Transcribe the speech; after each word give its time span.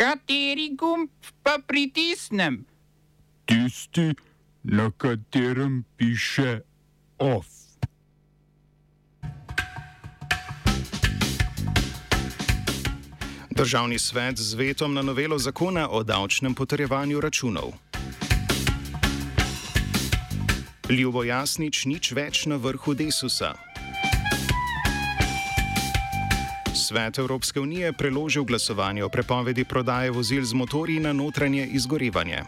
Kateri 0.00 0.70
gumb 0.76 1.10
pa 1.42 1.58
pritisnem? 1.66 2.64
Tisti, 3.44 4.14
na 4.62 4.90
katerem 4.96 5.84
piše 5.96 6.60
OF. 7.18 7.46
Državni 13.50 13.98
svet 13.98 14.38
z 14.38 14.54
vetom 14.54 14.94
na 14.94 15.02
novelo 15.02 15.38
zakona 15.38 15.88
o 15.90 16.02
davčnem 16.02 16.54
potrjevanju 16.54 17.20
računov. 17.20 17.72
Ljubo 20.88 21.24
Jasnič 21.24 21.84
nič 21.84 22.12
več 22.12 22.46
na 22.46 22.56
vrhu 22.56 22.94
Desusa. 22.94 23.52
Svet 26.80 27.18
Evropske 27.18 27.60
unije 27.60 27.92
preložil 27.92 28.44
glasovanje 28.44 29.04
o 29.04 29.08
prepovedi 29.08 29.64
prodaje 29.64 30.10
vozil 30.10 30.44
z 30.44 30.54
motorji 30.54 31.00
na 31.00 31.12
notranje 31.12 31.66
izgorevanje. 31.66 32.42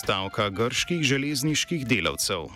Stavka 0.00 0.48
grških 0.50 1.02
železniških 1.02 1.86
delavcev. 1.86 2.48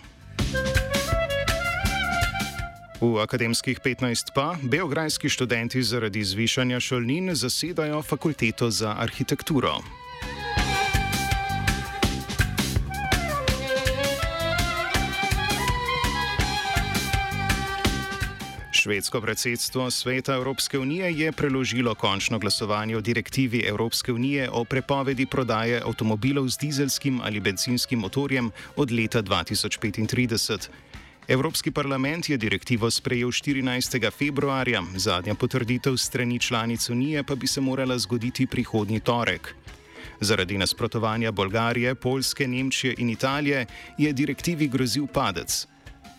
V 3.01 3.21
akademskih 3.21 3.79
15 3.79 4.33
pa 4.33 4.55
beograjski 4.61 5.29
študenti 5.29 5.83
zaradi 5.83 6.23
zvišanja 6.23 6.79
šolnin 6.79 7.35
zasedajo 7.35 8.01
fakulteto 8.01 8.71
za 8.71 8.95
arhitekturo. 8.97 9.77
Švedsko 18.79 19.21
predsedstvo 19.21 19.91
Sveta 19.91 20.33
Evropske 20.33 20.79
unije 20.79 21.11
je 21.13 21.31
preložilo 21.31 21.95
končno 21.95 22.39
glasovanje 22.39 22.97
o 22.97 23.01
direktivi 23.01 23.59
Evropske 23.67 24.13
unije 24.13 24.49
o 24.49 24.63
prepovedi 24.63 25.25
prodaje 25.25 25.81
avtomobilov 25.85 26.47
z 26.47 26.57
dizelskim 26.57 27.19
ali 27.23 27.39
benzinskim 27.39 27.99
motorjem 27.99 28.51
od 28.75 28.91
leta 28.91 29.21
2035. 29.21 30.69
Evropski 31.27 31.71
parlament 31.71 32.29
je 32.29 32.37
direktivo 32.37 32.91
sprejel 32.91 33.29
14. 33.29 34.11
februarja, 34.11 34.83
zadnja 34.95 35.35
potrditev 35.35 35.97
strani 35.97 36.39
članic 36.39 36.89
unije 36.89 37.23
pa 37.23 37.35
bi 37.35 37.47
se 37.47 37.61
morala 37.61 37.97
zgoditi 37.97 38.47
prihodnji 38.47 38.99
torek. 38.99 39.55
Zaradi 40.19 40.57
nasprotovanja 40.57 41.31
Bolgarije, 41.31 41.95
Poljske, 41.95 42.47
Nemčije 42.47 42.95
in 42.97 43.09
Italije 43.09 43.65
je 43.97 44.13
direktivi 44.13 44.67
grozil 44.67 45.07
padec. 45.07 45.67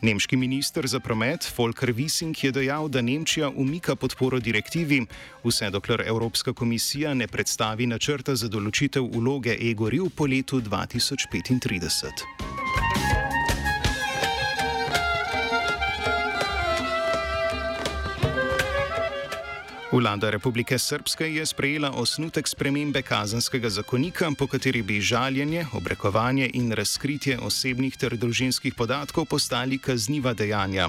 Nemški 0.03 0.37
minister 0.37 0.87
za 0.87 1.01
promet 1.01 1.45
Volker 1.57 1.93
Wissing 1.93 2.45
je 2.45 2.53
dejal, 2.53 2.89
da 2.89 3.01
Nemčija 3.01 3.51
umika 3.51 3.97
podporo 3.97 4.41
direktivi, 4.41 5.03
vse 5.45 5.71
dokler 5.71 6.03
Evropska 6.07 6.53
komisija 6.53 7.15
ne 7.15 7.29
predstavi 7.29 7.87
načrta 7.87 8.35
za 8.35 8.49
določitev 8.49 9.05
uloge 9.05 9.59
e-goriv 9.61 10.09
po 10.17 10.27
letu 10.27 10.61
2035. 10.61 12.50
Vlada 19.93 20.31
Republike 20.31 20.79
Srpske 20.79 21.35
je 21.35 21.47
sprejela 21.47 21.91
osnutek 21.91 22.49
spremembe 22.49 23.03
kazanskega 23.03 23.69
zakonika, 23.69 24.31
po 24.39 24.47
kateri 24.47 24.83
bi 24.83 25.01
žaljenje, 25.01 25.67
obrekovanje 25.73 26.51
in 26.55 26.73
razkritje 26.73 27.39
osebnih 27.39 27.97
ter 27.97 28.15
družinskih 28.17 28.75
podatkov 28.75 29.25
postali 29.25 29.79
kazniva 29.79 30.33
dejanja. 30.33 30.89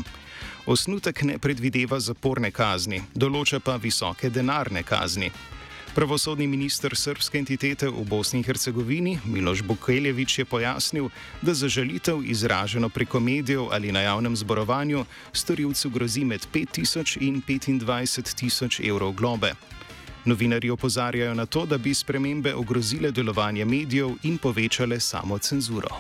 Osnutek 0.66 1.24
ne 1.24 1.40
predvideva 1.40 2.00
zaporne 2.00 2.52
kazni, 2.52 3.02
določa 3.16 3.60
pa 3.60 3.80
visoke 3.82 4.30
denarne 4.30 4.84
kazni. 4.84 5.32
Pravosodni 5.92 6.48
minister 6.48 6.96
srpske 6.96 7.36
entitete 7.36 7.90
v 7.92 8.06
Bosni 8.08 8.40
in 8.40 8.46
Hercegovini 8.48 9.20
Miloš 9.28 9.60
Bukeljevič 9.68 10.40
je 10.40 10.46
pojasnil, 10.46 11.10
da 11.42 11.54
za 11.54 11.68
žalitev 11.68 12.24
izraženo 12.24 12.90
preko 12.90 13.20
medijev 13.20 13.68
ali 13.72 13.92
na 13.92 14.02
javnem 14.02 14.36
zborovanju 14.36 15.06
storilcu 15.34 15.90
grozi 15.90 16.24
med 16.24 16.48
5000 16.54 17.18
in 17.20 17.44
25 17.44 18.36
tisoč 18.36 18.80
evrov 18.80 19.12
globe. 19.12 19.54
Novinari 20.26 20.70
opozarjajo 20.70 21.34
na 21.34 21.46
to, 21.46 21.66
da 21.66 21.78
bi 21.78 21.94
spremembe 21.94 22.56
ogrozile 22.56 23.12
delovanje 23.12 23.66
medijev 23.66 24.16
in 24.24 24.38
povečale 24.38 25.00
samo 25.00 25.38
cenzuro. 25.38 26.00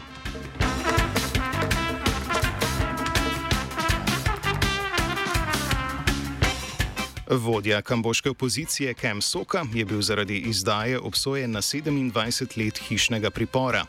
Vodja 7.31 7.81
kamboške 7.81 8.29
opozicije 8.29 8.93
Kem 8.93 9.21
Soka 9.21 9.65
je 9.73 9.85
bil 9.85 10.01
zaradi 10.01 10.37
izdaje 10.37 10.99
obsojen 10.99 11.51
na 11.51 11.61
27 11.61 12.57
let 12.65 12.77
hišnega 12.77 13.29
pripora. 13.29 13.85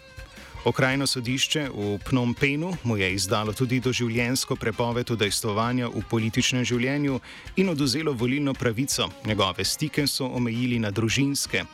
Okrajno 0.64 1.06
sodišče 1.06 1.68
v 1.74 1.98
Phnom 2.04 2.34
Penhu 2.34 2.76
mu 2.82 2.96
je 2.96 3.14
izdalo 3.14 3.52
tudi 3.52 3.80
doživljensko 3.80 4.56
prepoved 4.56 5.10
udejstvovanja 5.10 5.88
v 5.88 6.02
političnem 6.10 6.64
življenju 6.64 7.20
in 7.56 7.68
oduzelo 7.68 8.12
volilno 8.12 8.54
pravico. 8.54 9.08
Njegove 9.26 9.64
stike 9.64 10.06
so 10.06 10.26
omejili 10.26 10.78
na 10.78 10.90
družinske. 10.90 11.64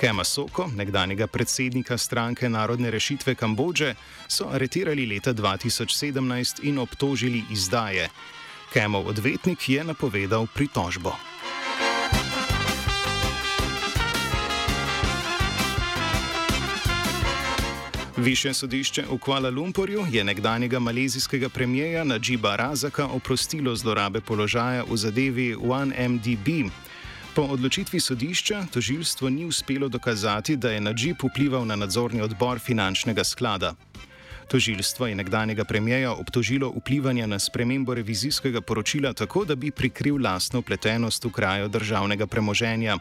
Kema 0.00 0.24
Soko, 0.24 0.68
nekdanjega 0.76 1.26
predsednika 1.26 1.98
stranke 1.98 2.48
Narodne 2.48 2.90
rešitve 2.90 3.34
Kambodže, 3.34 3.94
so 4.28 4.48
aretirali 4.52 5.06
leta 5.06 5.32
2017 5.34 6.60
in 6.62 6.78
obtožili 6.78 7.44
izdaje. 7.50 8.08
Kemov 8.72 9.08
odvetnik 9.08 9.68
je 9.68 9.84
napovedal 9.84 10.46
pritožbo. 10.54 11.12
Više 18.16 18.54
sodišče 18.54 19.04
v 19.10 19.18
Kuala 19.18 19.50
Lumpurju 19.50 20.06
je 20.10 20.24
nekdanjega 20.24 20.78
malezijskega 20.78 21.48
premijeja 21.48 22.04
Najiba 22.04 22.56
Razaka 22.56 23.06
oprostilo 23.06 23.76
zlorabe 23.76 24.20
položaja 24.20 24.84
v 24.90 24.96
zadevi 24.96 25.56
1MDB. 25.56 26.70
Po 27.34 27.42
odločitvi 27.42 28.00
sodišča 28.00 28.66
tožilstvo 28.72 29.30
ni 29.30 29.44
uspelo 29.44 29.88
dokazati, 29.88 30.56
da 30.56 30.70
je 30.70 30.80
Najib 30.80 31.16
vplival 31.24 31.66
na 31.66 31.76
nadzorni 31.76 32.20
odbor 32.20 32.58
finančnega 32.58 33.24
sklada. 33.24 33.74
Tožilstvo 34.50 35.06
je 35.06 35.14
nekdanjega 35.14 35.64
premijeja 35.64 36.12
obtožilo 36.12 36.72
vplivanja 36.74 37.26
na 37.26 37.38
spremembo 37.38 37.94
revizijskega 37.94 38.60
poročila 38.60 39.12
tako, 39.12 39.44
da 39.44 39.54
bi 39.54 39.70
prikril 39.70 40.18
lastno 40.22 40.62
pletenost 40.62 41.24
v 41.24 41.30
kraju 41.30 41.68
državnega 41.68 42.26
premoženja. 42.26 42.98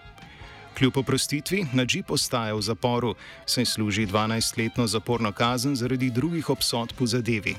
Kljub 0.78 0.98
oprostitvi, 0.98 1.66
Nadžip 1.74 2.12
ostaja 2.12 2.54
v 2.54 2.62
zaporu, 2.62 3.16
saj 3.46 3.66
služi 3.66 4.06
12-letno 4.06 4.88
zaporno 4.88 5.32
kazen 5.32 5.76
zaradi 5.76 6.10
drugih 6.10 6.50
obsodb 6.50 7.02
v 7.02 7.08
zadevi. 7.08 7.56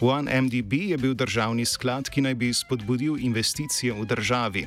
OneMDB 0.00 0.72
je 0.72 0.98
bil 0.98 1.14
državni 1.14 1.64
sklad, 1.64 2.10
ki 2.10 2.20
naj 2.20 2.34
bi 2.34 2.52
spodbudil 2.54 3.16
investicije 3.16 3.96
v 3.96 4.04
državi. 4.04 4.66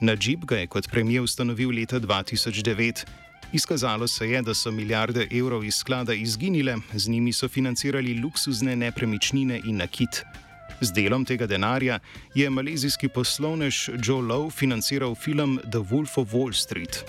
Nadžip 0.00 0.44
ga 0.44 0.60
je 0.60 0.66
kot 0.66 0.88
premijer 0.92 1.22
ustanovil 1.22 1.72
leta 1.72 2.00
2009. 2.00 3.04
Izkazalo 3.52 4.08
se 4.08 4.30
je, 4.30 4.42
da 4.42 4.54
so 4.54 4.70
milijarde 4.70 5.28
evrov 5.30 5.64
iz 5.64 5.74
sklada 5.74 6.14
izginile, 6.14 6.76
z 6.94 7.08
njimi 7.08 7.32
so 7.32 7.48
financirali 7.48 8.20
luksuzne 8.20 8.76
nepremičnine 8.76 9.60
in 9.64 9.76
nakit. 9.76 10.22
Z 10.80 10.92
delom 10.92 11.24
tega 11.24 11.46
denarja 11.46 11.98
je 12.34 12.50
malezijski 12.50 13.08
poslovnež 13.08 13.88
Joe 13.88 14.22
Lowe 14.22 14.50
financiral 14.50 15.14
film 15.14 15.58
The 15.70 15.78
Wolf 15.78 16.18
of 16.18 16.32
Wall 16.32 16.52
Street. 16.52 17.04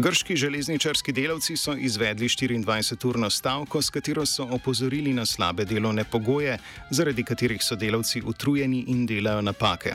Grški 0.00 0.36
železničarski 0.36 1.12
delavci 1.12 1.56
so 1.56 1.74
izvedli 1.76 2.28
24-urno 2.28 3.30
stavko, 3.30 3.82
s 3.82 3.90
katero 3.90 4.26
so 4.26 4.46
opozorili 4.50 5.12
na 5.12 5.26
slabe 5.26 5.64
delovne 5.64 6.04
pogoje, 6.04 6.58
zaradi 6.90 7.24
katerih 7.24 7.60
so 7.62 7.76
delavci 7.76 8.22
utrujeni 8.24 8.84
in 8.88 9.06
delajo 9.06 9.42
napake. 9.42 9.92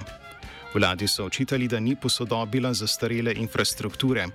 Vladi 0.73 1.07
so 1.07 1.25
očitali, 1.25 1.67
da 1.67 1.79
ni 1.79 1.95
posodobila 1.95 2.73
zastarele 2.73 3.33
infrastrukture. 3.33 4.27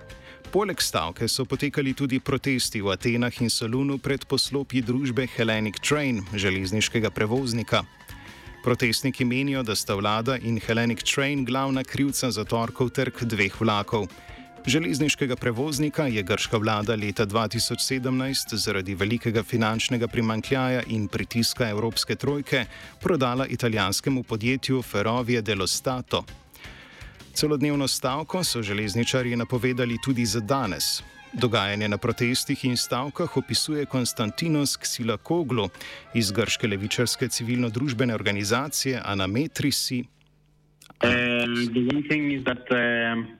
Poleg 0.53 0.83
stavke 0.83 1.29
so 1.29 1.45
potekali 1.45 1.95
tudi 1.95 2.21
protesti 2.21 2.81
v 2.81 2.91
Atenah 2.91 3.43
in 3.43 3.50
Solunu 3.50 3.99
pred 3.99 4.25
poslopji 4.25 4.83
družbe 4.83 5.29
Hellenic 5.37 5.79
Train, 5.89 6.25
železniškega 6.35 7.11
prevoznika. 7.11 7.85
Protestniki 8.65 9.25
menijo, 9.25 9.62
da 9.62 9.77
sta 9.77 9.95
vlada 9.95 10.37
in 10.37 10.59
Hellenic 10.67 11.06
Train 11.15 11.45
glavna 11.45 11.85
krivca 11.85 12.31
za 12.31 12.45
torkov 12.45 12.91
trg 12.91 13.23
dveh 13.23 13.61
vlakov. 13.61 14.09
Železniškega 14.67 15.37
prevoznika 15.37 16.05
je 16.07 16.23
grška 16.23 16.57
vlada 16.57 16.95
leta 16.95 17.27
2017 17.27 18.57
zaradi 18.57 18.95
velikega 18.95 19.43
finančnega 19.43 20.09
primankljaja 20.09 20.83
in 20.87 21.09
pritiska 21.09 21.69
Evropske 21.69 22.15
trojke 22.15 22.65
prodala 23.01 23.47
italijanskemu 23.47 24.23
podjetju 24.23 24.83
Ferrovie 24.83 25.43
dello 25.43 25.67
Stato. 25.67 26.25
Celodnevno 27.35 27.89
stavko 27.89 28.45
so 28.45 28.62
železničarji 28.62 29.37
napovedali 29.37 29.97
tudi 30.05 30.27
za 30.27 30.41
danes. 30.41 31.03
Dogajanje 31.33 31.89
na 31.89 31.99
protestih 31.99 32.65
in 32.65 32.77
stavkah 32.77 33.37
opisuje 33.37 33.87
Konstantinos 33.87 34.77
Ksilakoglu 34.77 35.69
iz 36.15 36.33
grške 36.33 36.67
levičarske 36.67 37.29
civilno-družbene 37.29 38.15
organizacije 38.15 39.01
Anametrisi. 39.05 40.05
Uh, 41.03 41.09
the 41.73 41.89
one 41.95 42.03
thing 42.09 42.33
is 42.33 42.45
that 42.45 42.61
uh, 42.71 42.77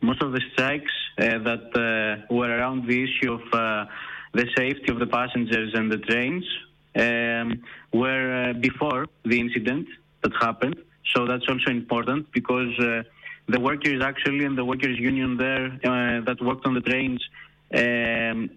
most 0.01 0.23
of 0.23 0.33
the 0.33 0.41
strikes 0.53 0.93
that 1.21 1.67
uh, 1.75 2.35
were 2.35 2.49
around 2.49 2.87
the 2.87 3.05
issue 3.05 3.33
of 3.33 3.43
uh, 3.53 3.87
the 4.33 4.47
safety 4.57 4.91
of 4.91 4.99
the 4.99 5.07
passengers 5.07 5.73
and 5.75 5.91
the 5.91 5.99
trains 5.99 6.45
um, 6.97 7.63
were 7.93 8.51
uh, 8.51 8.53
before 8.55 9.07
the 9.25 9.39
incident 9.39 9.87
that 10.23 10.33
happened. 10.41 10.77
So 11.15 11.27
that's 11.27 11.47
also 11.49 11.71
important 11.71 12.31
because 12.33 12.79
uh, 12.79 13.03
the 13.49 13.61
workers 13.61 14.03
actually 14.03 14.45
and 14.45 14.57
the 14.57 14.65
workers 14.65 14.99
union 14.99 15.37
there 15.37 15.67
uh, 15.67 16.21
that 16.25 16.39
worked 16.41 16.67
on 16.67 16.75
the 16.75 16.81
trains 16.81 17.21
um, 17.75 18.51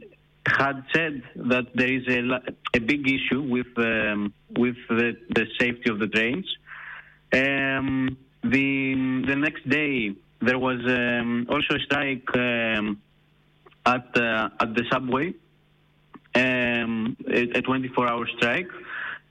had 0.45 0.83
said 0.94 1.24
that 1.36 1.68
there 1.74 1.92
is 1.92 2.07
a, 2.07 2.42
a 2.75 2.80
big 2.80 3.07
issue 3.07 3.42
with 3.42 3.68
um, 3.77 4.33
with 4.57 4.75
the, 4.89 5.18
the, 5.30 5.45
safety 5.60 5.89
of 5.89 6.00
the 6.00 6.07
trains. 6.07 6.45
Um, 7.31 8.18
the 8.44 9.24
the 9.27 9.36
next 9.36 9.68
day 9.69 10.13
there 10.45 10.60
was 10.60 10.80
um, 10.86 11.48
also 11.50 11.75
a 11.75 11.80
strike 11.80 12.28
um, 12.36 13.01
at 13.86 14.16
uh, 14.16 14.50
at 14.60 14.74
the 14.75 14.84
subway, 14.92 15.34
um, 16.36 17.16
a 17.28 17.62
24-hour 17.62 18.28
strike. 18.38 18.69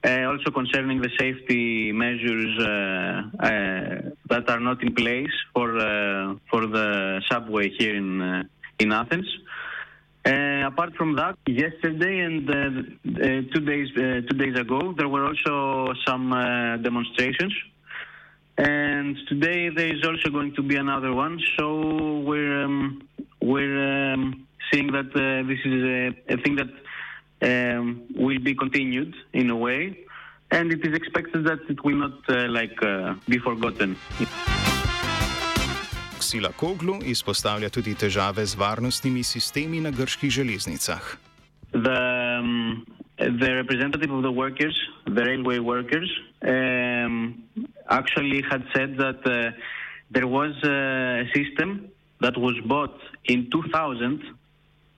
Uh, 0.05 0.25
also 0.25 0.51
concerning 0.51 1.01
the 1.01 1.11
safety 1.17 1.93
measures 1.93 2.59
uh, 2.59 3.23
uh, 3.39 4.11
that 4.29 4.51
are 4.51 4.59
not 4.59 4.83
in 4.83 4.93
place 4.95 5.31
for 5.55 5.79
uh, 5.79 6.35
for 6.51 6.67
the 6.67 7.23
subway 7.31 7.71
here 7.79 7.95
in 7.95 8.21
uh, 8.21 8.43
in 8.81 8.91
Athens. 8.93 9.29
Apart 10.25 10.95
from 10.97 11.17
that, 11.17 11.37
yesterday 11.47 12.21
and 12.21 12.47
two 13.53 13.61
days 13.61 13.89
two 13.95 14.37
days 14.45 14.59
ago, 14.59 14.93
there 14.97 15.09
were 15.09 15.27
also 15.27 15.93
some 16.07 16.31
demonstrations 16.83 17.53
and 18.59 19.17
today 19.29 19.69
there 19.69 19.95
is 19.95 20.05
also 20.05 20.31
going 20.31 20.55
to 20.55 20.63
be 20.63 20.77
another 20.77 21.13
one. 21.15 21.41
So 21.59 22.21
we're 22.21 22.65
um, 22.65 23.03
we're 23.41 24.13
um, 24.13 24.47
seeing 24.71 24.93
that 24.93 25.11
uh, 25.15 25.47
this 25.49 25.61
is 25.65 25.83
a, 25.83 26.35
a 26.35 26.37
thing 26.43 26.57
that 26.57 26.73
um, 27.43 28.03
will 28.15 28.39
be 28.39 28.55
continued 28.55 29.15
in 29.33 29.51
a 29.51 29.57
way, 29.57 29.99
and 30.51 30.73
it 30.73 30.87
is 30.87 30.95
expected 30.95 31.45
that 31.45 31.61
it 31.69 31.83
will 31.85 31.97
not 31.97 32.19
uh, 32.29 32.49
like 32.49 32.83
uh, 32.83 33.15
be 33.29 33.39
forgotten. 33.39 33.97
Sila 36.21 36.53
Koglu 36.53 37.01
izpostavlja 37.05 37.69
tudi 37.69 37.95
težave 37.95 38.47
z 38.47 38.57
varnostnimi 38.57 39.23
sistemi 39.23 39.81
na 39.81 39.91
grških 39.91 40.31
železnicah. 40.31 41.17
The, 41.73 41.99
um, 42.41 42.87
the 43.19 43.51
representative 43.55 44.11
of 44.11 44.23
the 44.23 44.31
workers, 44.31 44.77
the 45.05 45.25
railway 45.25 45.59
workers, 45.59 46.09
um, 46.43 47.43
actually 47.93 48.43
had 48.51 48.65
said 48.75 48.97
that 48.99 49.21
uh, 49.27 49.53
there 50.11 50.27
was 50.27 50.53
a 50.65 51.25
system 51.35 51.89
that 52.21 52.37
was 52.37 52.57
bought 52.67 52.99
in 53.25 53.51
2000 53.51 54.23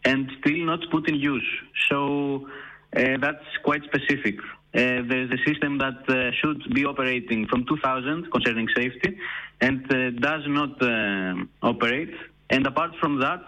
and 0.05 0.31
still 0.41 0.64
not 0.64 0.81
put 0.91 1.08
in 1.08 1.17
use. 1.17 1.50
So 1.88 2.49
uh, 2.96 3.17
that's 3.20 3.44
quite 3.64 3.82
specific. 3.85 4.37
Uh, 4.75 5.02
there's 5.08 5.31
a 5.31 5.38
system 5.49 5.79
that 5.79 5.99
uh, 6.08 6.31
should 6.41 6.62
be 6.75 6.85
operating 6.85 7.46
from 7.46 7.64
2000 7.67 8.31
concerning 8.31 8.69
safety 8.75 9.19
and 9.61 9.81
uh, 9.93 10.11
does 10.11 10.43
not 10.46 10.82
uh, 10.82 11.35
operate. 11.62 12.14
And 12.50 12.67
apart 12.67 12.93
from 13.00 13.20
that, 13.20 13.44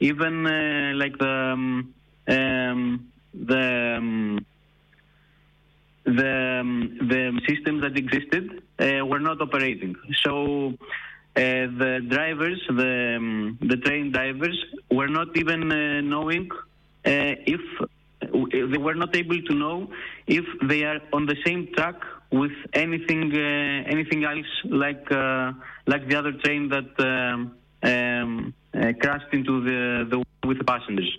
even 0.00 0.44
like 0.98 1.16
the 1.18 1.36
um, 1.54 1.94
um, 2.28 3.12
the 3.32 3.96
um, 3.98 4.46
the 6.04 6.60
um, 6.60 6.98
the 7.00 7.40
systems 7.48 7.82
that 7.82 7.96
existed 7.96 8.62
uh, 8.78 9.04
were 9.06 9.20
not 9.20 9.40
operating. 9.40 9.96
So 10.22 10.74
uh, 11.36 11.40
the 11.82 12.06
drivers, 12.08 12.60
the 12.68 13.16
um, 13.16 13.58
the 13.60 13.76
train 13.78 14.12
drivers, 14.12 14.58
were 14.90 15.08
not 15.08 15.36
even 15.36 15.72
uh, 15.72 16.00
knowing 16.02 16.50
uh, 16.52 17.34
if 17.46 17.60
they 18.20 18.78
were 18.78 18.94
not 18.94 19.14
able 19.16 19.40
to 19.42 19.54
know 19.54 19.90
if 20.26 20.44
they 20.68 20.84
are 20.84 21.00
on 21.12 21.26
the 21.26 21.36
same 21.44 21.68
track 21.74 21.96
with 22.30 22.52
anything 22.72 23.32
uh, 23.34 23.90
anything 23.94 24.24
else 24.24 24.46
like 24.64 25.10
uh, 25.10 25.52
like 25.86 26.08
the 26.08 26.16
other 26.16 26.32
train 26.44 26.68
that 26.68 26.90
um, 27.00 27.54
um, 27.82 28.54
crashed 29.00 29.32
into 29.32 29.62
the, 29.64 30.06
the 30.10 30.48
with 30.48 30.58
the 30.58 30.64
passengers. 30.64 31.18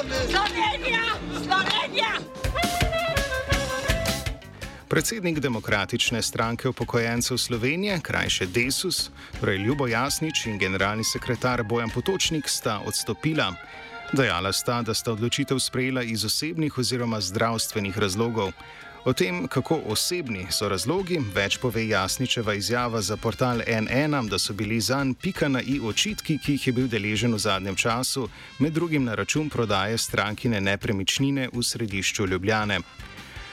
Slovenija! 0.00 1.02
Slovenija! 1.32 2.12
Predsednik 4.88 5.38
Demokratične 5.38 6.22
stranke 6.22 6.68
upokojencev 6.68 7.36
Slovenije, 7.36 8.00
krajše 8.02 8.46
Desus, 8.46 9.10
torej 9.40 9.56
Ljubo 9.56 9.86
Jasnič 9.86 10.46
in 10.46 10.58
generalni 10.58 11.04
sekretar 11.04 11.62
Bojan 11.62 11.90
Potočnik 11.90 12.48
sta 12.48 12.80
odstopila. 12.86 13.52
Dejala 14.12 14.52
sta, 14.52 14.82
da 14.82 14.94
sta 14.94 15.12
odločitev 15.12 15.58
sprejela 15.58 16.02
iz 16.02 16.24
osebnih 16.24 16.78
oziroma 16.78 17.20
zdravstvenih 17.20 17.98
razlogov. 17.98 18.52
O 19.04 19.12
tem, 19.12 19.46
kako 19.48 19.78
osebni 19.88 20.42
so 20.52 20.66
razlogi, 20.68 21.16
več 21.32 21.56
pove 21.56 21.86
Jasničeva 21.88 22.52
izjava 22.54 23.00
za 23.00 23.16
portal 23.16 23.62
NN, 23.64 24.28
da 24.28 24.38
so 24.38 24.52
bili 24.52 24.76
zanj 24.80 25.14
pika 25.22 25.48
na 25.48 25.62
i 25.62 25.78
očitki, 25.80 26.36
ki 26.38 26.58
jih 26.58 26.66
je 26.66 26.72
bil 26.76 26.88
deležen 26.88 27.32
v 27.32 27.40
zadnjem 27.40 27.76
času, 27.80 28.26
med 28.58 28.76
drugim 28.76 29.08
na 29.08 29.14
račun 29.16 29.48
prodaje 29.48 29.96
strankine 29.98 30.60
nepremičnine 30.60 31.48
v 31.52 31.64
središču 31.64 32.26
Ljubljane. 32.26 32.82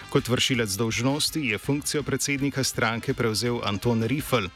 Kot 0.10 0.28
vršilec 0.28 0.76
dolžnosti 0.76 1.40
je 1.40 1.58
funkcijo 1.58 2.04
predsednika 2.04 2.64
stranke 2.64 3.14
prevzel 3.14 3.62
Anton 3.64 4.04
Rifel. 4.04 4.52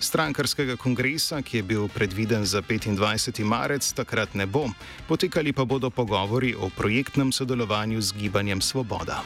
Strankarskega 0.00 0.76
kongresa, 0.76 1.40
ki 1.42 1.56
je 1.56 1.62
bil 1.62 1.88
predviden 1.88 2.44
za 2.44 2.60
25. 2.60 3.40
marec, 3.48 3.92
takrat 3.96 4.34
ne 4.34 4.44
bo, 4.46 4.68
potekali 5.08 5.56
pa 5.56 5.64
bodo 5.64 5.90
pogovori 5.90 6.52
o 6.54 6.68
projektnem 6.68 7.32
sodelovanju 7.32 8.00
z 8.02 8.12
Gibanjem 8.12 8.60
Svoboda. 8.60 9.24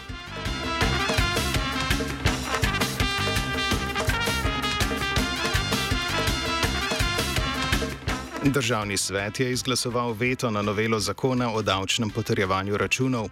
Državni 8.45 8.97
svet 8.97 9.41
je 9.41 9.53
izglasoval 9.53 10.13
veto 10.13 10.51
na 10.51 10.63
novelo 10.63 11.01
zakona 11.01 11.53
o 11.53 11.63
davčnem 11.63 12.11
potrjevanju 12.11 12.77
računov. 12.77 13.29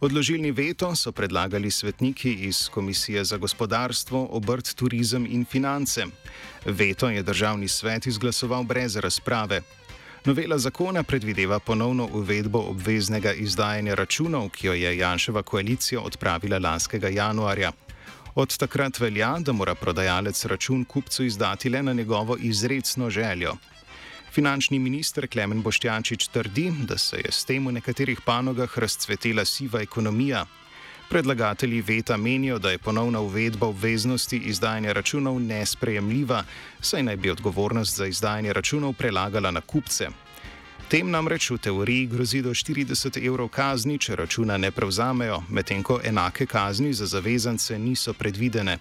Odložilni 0.00 0.50
veto 0.50 0.96
so 0.96 1.12
predlagali 1.12 1.70
svetniki 1.70 2.32
iz 2.32 2.68
Komisije 2.68 3.24
za 3.24 3.36
gospodarstvo, 3.36 4.28
obrt, 4.30 4.74
turizem 4.74 5.26
in 5.30 5.44
finance. 5.44 6.06
Veto 6.64 7.10
je 7.10 7.22
državni 7.22 7.68
svet 7.68 8.06
izglasoval 8.06 8.62
brez 8.62 8.96
razprave. 8.96 9.60
Novela 10.24 10.58
zakona 10.58 11.02
predvideva 11.02 11.58
ponovno 11.58 12.08
uvedbo 12.12 12.58
obveznega 12.58 13.32
izdajanja 13.32 13.94
računov, 13.94 14.48
ki 14.48 14.66
jo 14.66 14.72
je 14.72 14.98
Janševa 14.98 15.42
koalicija 15.42 16.00
odpravila 16.00 16.58
lanskega 16.58 17.08
januarja. 17.08 17.72
Od 18.34 18.56
takrat 18.56 19.00
velja, 19.00 19.36
da 19.38 19.52
mora 19.52 19.74
prodajalec 19.74 20.44
račun 20.44 20.84
kupcu 20.84 21.24
izdati 21.24 21.68
le 21.68 21.82
na 21.82 21.92
njegovo 21.92 22.36
izredno 22.40 23.10
željo. 23.10 23.56
Finančni 24.34 24.78
minister 24.78 25.28
Klemen 25.28 25.62
Boštjančič 25.62 26.26
trdi, 26.28 26.72
da 26.88 26.98
se 26.98 27.16
je 27.16 27.30
s 27.30 27.44
tem 27.44 27.66
v 27.66 27.72
nekaterih 27.72 28.20
panogah 28.26 28.78
razcvetela 28.78 29.44
siva 29.44 29.82
ekonomija. 29.82 30.46
Predlagatelji 31.08 31.80
veta 31.80 32.16
menijo, 32.16 32.58
da 32.58 32.70
je 32.70 32.78
ponovna 32.78 33.20
uvedba 33.20 33.66
obveznosti 33.66 34.36
izdajanja 34.36 34.92
računov 34.92 35.38
nesprejemljiva, 35.40 36.42
saj 36.80 37.02
naj 37.02 37.16
bi 37.16 37.30
odgovornost 37.30 37.96
za 37.96 38.06
izdajanje 38.06 38.52
računov 38.52 38.92
prelagala 38.92 39.50
na 39.50 39.60
kupce. 39.60 40.08
Tem 40.88 41.10
namreč 41.10 41.50
v 41.50 41.58
teoriji 41.58 42.06
grozi 42.06 42.42
do 42.42 42.50
40 42.50 43.22
evrov 43.26 43.48
kazni, 43.48 43.98
če 43.98 44.16
računa 44.16 44.58
ne 44.58 44.70
prevzamejo, 44.70 45.44
medtem 45.48 45.82
ko 45.82 46.00
enake 46.04 46.46
kazni 46.46 46.92
za 46.92 47.06
zavezance 47.06 47.78
niso 47.78 48.12
predvidene. 48.12 48.78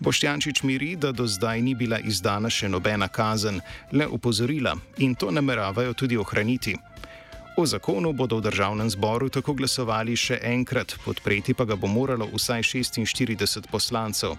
Boštjančič 0.00 0.62
miri, 0.62 0.96
da 0.96 1.12
do 1.12 1.26
zdaj 1.26 1.62
ni 1.62 1.74
bila 1.74 1.98
izdana 1.98 2.50
še 2.50 2.68
nobena 2.68 3.08
kazen, 3.08 3.60
le 3.92 4.06
upozorila 4.06 4.76
in 4.98 5.14
to 5.14 5.30
nameravajo 5.30 5.94
tudi 5.94 6.16
ohraniti. 6.16 6.76
O 7.56 7.64
zakonu 7.64 8.12
bodo 8.12 8.36
v 8.36 8.52
državnem 8.52 8.90
zboru 8.92 9.30
tako 9.32 9.54
glasovali 9.56 10.12
še 10.12 10.36
enkrat, 10.44 10.98
podpreti 11.04 11.56
pa 11.56 11.64
ga 11.64 11.76
bo 11.76 11.88
moralo 11.88 12.28
vsaj 12.28 12.60
46 12.84 13.70
poslancev. 13.72 14.36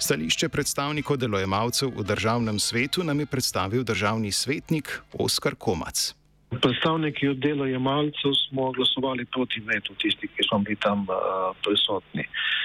Stališče 0.00 0.48
predstavnikov 0.48 1.18
delojemalcev 1.20 1.92
v 1.92 2.06
državnem 2.08 2.56
svetu 2.56 3.04
nam 3.04 3.20
je 3.20 3.26
predstavil 3.26 3.84
državni 3.84 4.32
svetnik 4.32 4.88
Oskar 5.12 5.58
Komac. 5.58 6.14
Predstavniki 6.48 7.34
delojemalcev 7.36 8.32
smo 8.48 8.72
glasovali 8.72 9.28
proti 9.28 9.60
vetu, 9.60 9.92
tisti, 10.00 10.30
ki 10.32 10.48
smo 10.48 10.64
bili 10.64 10.80
tam 10.80 11.04
uh, 11.04 11.52
prisotni. 11.60 12.24
Uh, 12.24 12.58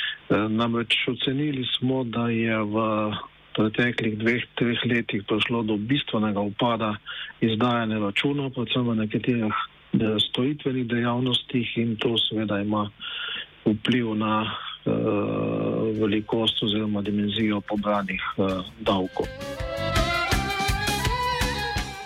namreč 0.50 0.96
ocenili 1.08 1.66
smo, 1.78 2.04
da 2.04 2.28
je 2.30 2.58
v 2.58 2.76
preteklih 3.54 4.18
dveh, 4.18 4.44
treh 4.58 4.80
letih 4.86 5.24
prišlo 5.28 5.64
do 5.64 5.78
bistvenega 5.78 6.42
upada 6.42 6.96
izdajanja 7.42 8.00
računov, 8.00 8.54
predvsem 8.58 8.88
v 8.88 8.96
nekaterih 9.06 9.54
storitvenih 10.30 10.88
dejavnostih 10.90 11.78
in 11.78 11.96
to 12.02 12.18
seveda 12.18 12.60
ima 12.60 12.90
vpliv 13.66 14.16
na 14.16 14.42
uh, 14.42 14.94
velikost 16.02 16.64
oziroma 16.64 17.02
dimenzijo 17.02 17.62
pobranih 17.62 18.22
uh, 18.38 18.66
davkov. 18.80 19.30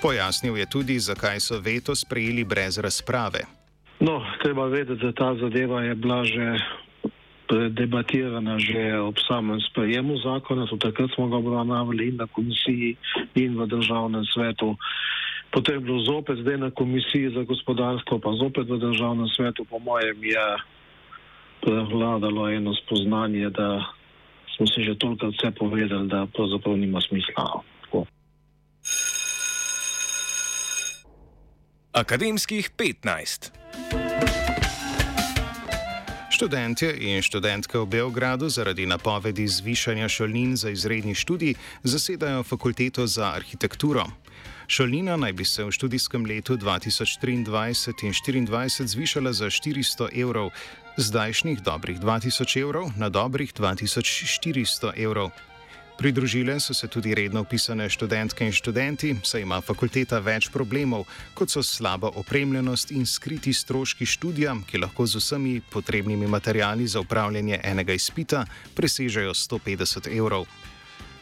Pojasnil 0.02 0.58
je 0.58 0.66
tudi, 0.70 1.00
zakaj 1.00 1.40
so 1.40 1.60
veto 1.60 1.96
sprejeli 1.96 2.44
brez 2.44 2.78
razprave. 2.78 3.40
No, 4.00 4.22
treba 4.44 4.66
vedeti, 4.66 5.06
da 5.06 5.12
ta 5.12 5.36
zadeva 5.36 5.82
je 5.82 5.96
bila 5.96 6.24
že 6.24 6.60
debatirana 7.48 8.60
že 8.60 9.00
ob 9.00 9.16
samem 9.28 9.60
sprejemu 9.72 10.18
zakona, 10.20 10.68
tudi 10.68 10.84
takrat 10.84 11.12
smo 11.16 11.28
ga 11.28 11.38
obravnavali 11.38 12.08
in 12.08 12.16
na 12.16 12.28
komisiji 12.28 12.98
in 13.36 13.56
v 13.56 13.68
državnem 13.68 14.26
svetu. 14.26 14.76
Potem 15.52 15.80
je 15.80 15.86
bilo 15.88 16.00
zopet 16.04 16.38
zdaj 16.44 16.58
na 16.58 16.72
komisiji 16.72 17.32
za 17.32 17.44
gospodarstvo, 17.48 18.20
pa 18.20 18.32
zopet 18.36 18.68
v 18.68 18.78
državnem 18.78 19.28
svetu, 19.32 19.66
po 19.66 19.80
mojem, 19.80 20.20
je 20.24 20.48
prevladalo 21.64 22.50
eno 22.52 22.76
spoznanje, 22.76 23.50
da 23.50 23.86
smo 24.56 24.68
si 24.68 24.84
že 24.84 25.00
toliko 25.00 25.32
vse 25.32 25.52
povedali, 25.52 26.08
da 26.08 26.28
pravzaprav 26.28 26.78
nima 26.78 27.02
smisla. 27.02 27.64
Tako. 27.82 28.06
Akademskih 31.92 32.70
15. 32.78 34.57
Študentje 36.38 36.94
in 37.02 37.18
študentke 37.26 37.82
v 37.82 37.86
Beogradu 37.98 38.46
zaradi 38.46 38.86
napovedi 38.86 39.48
zvišanja 39.50 40.06
šolnin 40.06 40.54
za 40.54 40.70
izredni 40.70 41.16
študij 41.18 41.56
zasedajo 41.82 42.44
fakulteto 42.44 43.08
za 43.08 43.34
arhitekturo. 43.34 44.06
Šolnina 44.68 45.18
naj 45.18 45.34
bi 45.34 45.46
se 45.46 45.66
v 45.66 45.74
študijskem 45.74 46.30
letu 46.30 46.54
2023 46.58 47.34
in 47.34 47.42
2024 47.42 48.86
zvišala 48.86 49.34
za 49.34 49.50
400 49.50 50.14
evrov, 50.14 50.54
zdajšnjih 50.98 51.66
dobrih 51.66 51.98
2000 51.98 52.62
evrov 52.62 52.94
na 52.98 53.10
dobrih 53.10 53.54
2400 53.54 54.94
evrov. 54.94 55.34
Pridružile 55.98 56.60
so 56.60 56.74
se 56.74 56.88
tudi 56.88 57.16
redno 57.16 57.42
upisane 57.42 57.90
študentke 57.90 58.46
in 58.46 58.52
študenti, 58.52 59.16
saj 59.24 59.42
ima 59.42 59.58
fakulteta 59.62 60.20
več 60.22 60.46
problemov, 60.54 61.08
kot 61.34 61.50
so 61.50 61.64
slaba 61.66 62.12
opremljenost 62.22 62.92
in 62.94 63.06
skriti 63.06 63.54
stroški 63.54 64.06
študija, 64.06 64.54
ki 64.70 64.78
lahko 64.78 65.08
z 65.10 65.18
vsemi 65.18 65.56
potrebnimi 65.74 66.28
materijali 66.28 66.88
za 66.88 67.02
upravljanje 67.02 67.60
enega 67.64 67.98
izpita 67.98 68.46
presežejo 68.76 69.34
150 69.34 70.12
evrov. 70.18 70.46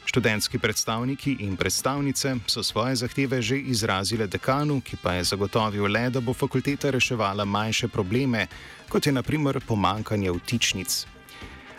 Študentski 0.05 0.59
predstavniki 0.59 1.37
in 1.39 1.55
predstavnice 1.55 2.35
so 2.47 2.63
svoje 2.63 2.95
zahteve 2.95 3.41
že 3.41 3.57
izrazile 3.57 4.27
dekanu, 4.27 4.81
ki 4.81 4.99
pa 5.01 5.13
je 5.13 5.23
zagotovil 5.23 5.87
le, 5.87 6.09
da 6.09 6.19
bo 6.19 6.33
fakulteta 6.33 6.91
reševala 6.91 7.45
manjše 7.45 7.87
probleme, 7.87 8.47
kot 8.89 9.07
je 9.07 9.11
naprimer 9.11 9.63
pomankanje 9.67 10.31
vtičnic. 10.31 11.14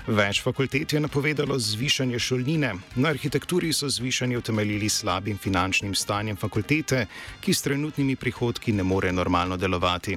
Več 0.06 0.38
fakultet 0.38 0.92
je 0.92 1.00
napovedalo 1.02 1.56
zvišanje 1.58 2.18
šolnine, 2.22 2.68
na 2.94 3.08
arhitekturi 3.10 3.72
so 3.72 3.88
zvišanje 3.90 4.38
utemeljili 4.38 4.88
slabim 4.88 5.38
finančnim 5.38 5.94
stanjem 5.94 6.36
fakultete, 6.36 7.06
ki 7.40 7.54
s 7.54 7.62
trenutnimi 7.62 8.14
prihodki 8.16 8.72
ne 8.72 8.84
more 8.86 9.10
normalno 9.12 9.56
delovati. 9.56 10.14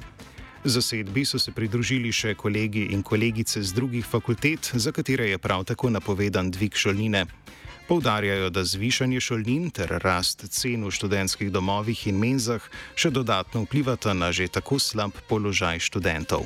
Zasedbi 0.63 1.23
so 1.25 1.39
se 1.39 1.51
pridružili 1.51 2.11
še 2.13 2.35
kolegi 2.35 2.83
in 2.93 3.01
kolegice 3.01 3.63
z 3.63 3.73
drugih 3.73 4.05
fakultet, 4.05 4.69
za 4.73 4.91
katere 4.91 5.31
je 5.31 5.37
prav 5.41 5.65
tako 5.65 5.89
napovedan 5.89 6.51
dvig 6.51 6.77
šolnine. 6.77 7.25
Poudarjajo, 7.87 8.51
da 8.53 8.61
zvišanje 8.63 9.19
šolnin 9.19 9.71
ter 9.73 9.95
rast 10.03 10.45
cen 10.53 10.85
v 10.85 10.93
študentskih 10.93 11.49
domovih 11.49 12.05
in 12.11 12.21
menzah 12.21 12.61
še 12.93 13.09
dodatno 13.09 13.65
vplivata 13.65 14.13
na 14.13 14.29
že 14.29 14.51
tako 14.53 14.77
slab 14.77 15.17
položaj 15.25 15.81
študentov. 15.89 16.45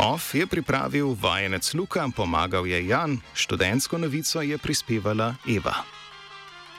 OF 0.00 0.34
je 0.34 0.46
pripravil 0.46 1.12
vajenec 1.12 1.74
Luka, 1.74 2.08
pomagal 2.16 2.66
je 2.66 2.86
Jan, 2.88 3.20
študentsko 3.36 3.98
novico 3.98 4.40
je 4.40 4.56
prispevala 4.58 5.34
Eva. 5.44 5.99